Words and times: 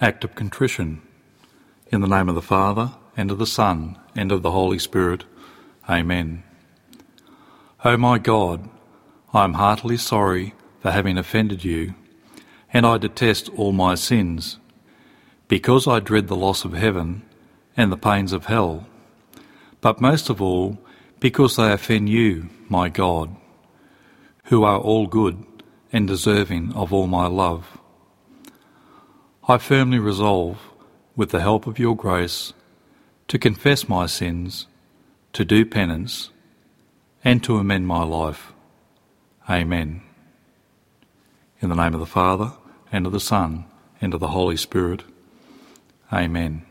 Act 0.00 0.22
of 0.22 0.36
contrition. 0.36 1.02
In 1.90 2.02
the 2.02 2.06
name 2.06 2.28
of 2.28 2.36
the 2.36 2.42
Father, 2.42 2.92
and 3.16 3.32
of 3.32 3.38
the 3.38 3.46
Son, 3.48 3.98
and 4.14 4.30
of 4.30 4.42
the 4.42 4.52
Holy 4.52 4.78
Spirit. 4.78 5.24
Amen. 5.88 6.44
O 7.84 7.96
my 7.96 8.18
God, 8.18 8.68
I 9.34 9.42
am 9.42 9.54
heartily 9.54 9.96
sorry 9.96 10.54
for 10.78 10.92
having 10.92 11.18
offended 11.18 11.64
you, 11.64 11.94
and 12.72 12.86
I 12.86 12.98
detest 12.98 13.48
all 13.56 13.72
my 13.72 13.96
sins, 13.96 14.58
because 15.48 15.88
I 15.88 15.98
dread 15.98 16.28
the 16.28 16.36
loss 16.36 16.64
of 16.64 16.74
heaven 16.74 17.22
and 17.76 17.90
the 17.90 17.96
pains 17.96 18.32
of 18.32 18.46
hell, 18.46 18.86
but 19.80 20.00
most 20.00 20.30
of 20.30 20.40
all 20.40 20.78
because 21.18 21.56
they 21.56 21.72
offend 21.72 22.08
you, 22.08 22.50
my 22.68 22.88
God, 22.88 23.34
who 24.44 24.62
are 24.62 24.78
all 24.78 25.08
good 25.08 25.44
and 25.92 26.06
deserving 26.06 26.72
of 26.74 26.92
all 26.92 27.08
my 27.08 27.26
love. 27.26 27.77
I 29.50 29.56
firmly 29.56 29.98
resolve, 29.98 30.58
with 31.16 31.30
the 31.30 31.40
help 31.40 31.66
of 31.66 31.78
your 31.78 31.96
grace, 31.96 32.52
to 33.28 33.38
confess 33.38 33.88
my 33.88 34.04
sins, 34.04 34.66
to 35.32 35.42
do 35.42 35.64
penance, 35.64 36.28
and 37.24 37.42
to 37.44 37.56
amend 37.56 37.86
my 37.86 38.04
life. 38.04 38.52
Amen. 39.48 40.02
In 41.62 41.70
the 41.70 41.74
name 41.74 41.94
of 41.94 42.00
the 42.00 42.04
Father, 42.04 42.52
and 42.92 43.06
of 43.06 43.12
the 43.12 43.20
Son, 43.20 43.64
and 44.02 44.12
of 44.12 44.20
the 44.20 44.28
Holy 44.28 44.58
Spirit. 44.58 45.04
Amen. 46.12 46.67